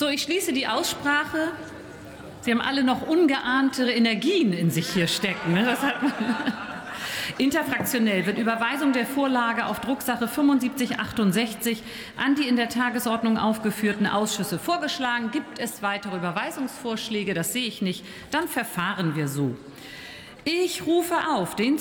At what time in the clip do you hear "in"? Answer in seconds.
4.54-4.70, 12.48-12.56